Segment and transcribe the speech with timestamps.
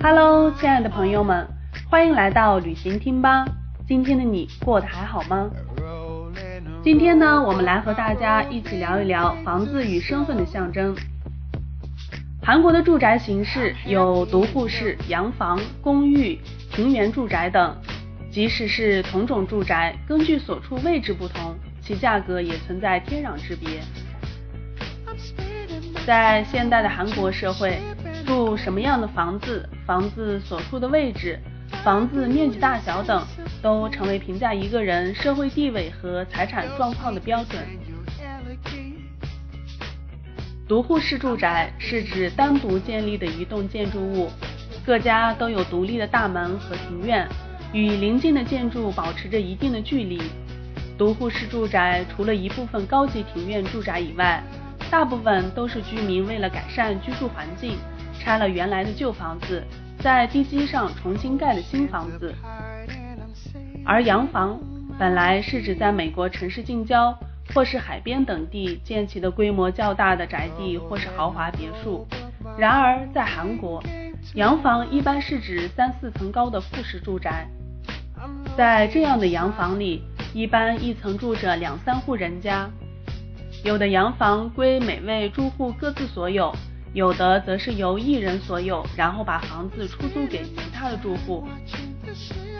[0.00, 1.46] Hello，亲爱的朋友们，
[1.90, 3.44] 欢迎来到旅行听吧。
[3.86, 5.50] 今天的你过得还好吗？
[6.82, 10.96] 今天呢，我们来和大家一起聊一聊房子与身份的象征。
[12.42, 16.40] 韩国的住宅形式有独户式、洋房、公寓、
[16.72, 17.76] 庭园住宅等，
[18.30, 23.82] 即使是同种住宅，根据所处位置不同，其价格也存在天壤之别。
[26.04, 27.78] 在现代的韩国社会，
[28.26, 31.38] 住什么样的房子、房子所处的位置、
[31.84, 33.24] 房子面积大小等，
[33.62, 37.62] 都成为评价一个人社会地位和财产状况的标准。
[40.68, 44.28] 独户式住宅是指单独建立的一栋建筑物，
[44.84, 47.28] 各家都有独立的大门和庭院，
[47.72, 50.20] 与邻近的建筑保持着一定的距离。
[50.98, 54.42] 独户式住宅除了一部分高级庭院住宅以外，
[54.92, 57.78] 大部分都是居民为了改善居住环境，
[58.20, 59.64] 拆了原来的旧房子，
[59.98, 62.34] 在地基上重新盖了新房子。
[63.86, 64.60] 而洋房
[64.98, 67.18] 本来是指在美国城市近郊
[67.54, 72.06] 或是海边等地建起的规模较大的宅地或是豪华别墅。
[72.58, 73.82] 然而在韩国，
[74.34, 77.46] 洋房一般是指三四层高的复式住宅，
[78.58, 80.02] 在这样的洋房里，
[80.34, 82.68] 一般一层住着两三户人家。
[83.64, 86.52] 有的洋房归每位住户各自所有，
[86.92, 91.46] 有的则是由一人所有，然后把房子出租给其他的住户。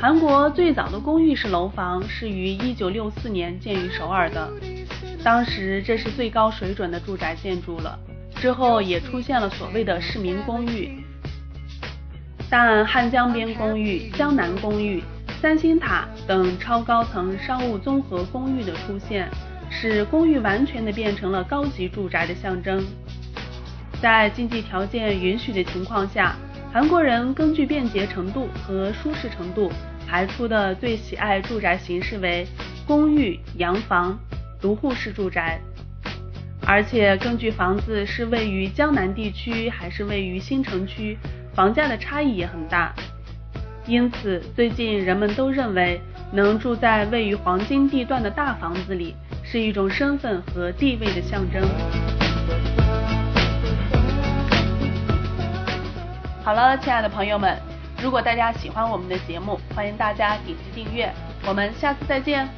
[0.00, 4.48] 韩国最早的公寓式楼房是于一九六四年建于首尔的，
[5.24, 7.98] 当时这是最高水准的住宅建筑了。
[8.36, 11.02] 之后也出现了所谓的市民公寓，
[12.48, 15.02] 但汉江边公寓、江南公寓、
[15.40, 19.28] 三星塔等超高层商务综合公寓的出现。
[19.72, 22.84] 使公寓完全的变成了高级住宅的象征。
[24.00, 26.36] 在经济条件允许的情况下，
[26.72, 29.72] 韩国人根据便捷程度和舒适程度
[30.06, 32.46] 排出的最喜爱住宅形式为
[32.86, 34.16] 公寓、洋房、
[34.60, 35.58] 独户式住宅。
[36.64, 41.18] 而且根据房子是位于江南地区还是位于新城区，
[41.54, 42.94] 房价的差异也很大。
[43.86, 46.00] 因此，最近人们都认为
[46.32, 49.16] 能住在位于黄金地段的大房子里。
[49.52, 51.62] 是一种身份和地位的象征。
[56.42, 57.54] 好了，亲爱的朋友们，
[58.02, 61.12] 如果大家喜欢我们的节目，欢迎大家点击订阅。
[61.46, 62.48] 我们下次再见。